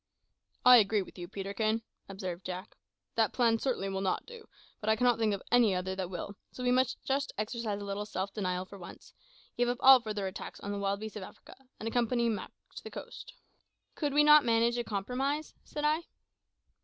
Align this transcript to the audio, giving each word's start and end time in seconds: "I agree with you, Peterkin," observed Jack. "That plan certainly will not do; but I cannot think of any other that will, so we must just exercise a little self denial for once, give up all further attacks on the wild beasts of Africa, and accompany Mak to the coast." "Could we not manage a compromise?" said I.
"I 0.65 0.77
agree 0.77 1.03
with 1.03 1.19
you, 1.19 1.27
Peterkin," 1.27 1.83
observed 2.09 2.43
Jack. 2.43 2.75
"That 3.13 3.33
plan 3.33 3.59
certainly 3.59 3.87
will 3.87 4.01
not 4.01 4.25
do; 4.25 4.47
but 4.79 4.89
I 4.89 4.95
cannot 4.95 5.19
think 5.19 5.31
of 5.31 5.43
any 5.51 5.75
other 5.75 5.95
that 5.95 6.09
will, 6.09 6.35
so 6.51 6.63
we 6.63 6.71
must 6.71 7.03
just 7.05 7.31
exercise 7.37 7.79
a 7.79 7.85
little 7.85 8.07
self 8.07 8.33
denial 8.33 8.65
for 8.65 8.79
once, 8.79 9.13
give 9.57 9.69
up 9.69 9.77
all 9.79 9.99
further 9.99 10.25
attacks 10.25 10.59
on 10.61 10.71
the 10.71 10.79
wild 10.79 11.01
beasts 11.01 11.17
of 11.17 11.21
Africa, 11.21 11.55
and 11.79 11.87
accompany 11.87 12.29
Mak 12.29 12.51
to 12.77 12.83
the 12.83 12.89
coast." 12.89 13.33
"Could 13.93 14.15
we 14.15 14.23
not 14.23 14.43
manage 14.43 14.79
a 14.79 14.83
compromise?" 14.83 15.53
said 15.63 15.85
I. 15.85 16.01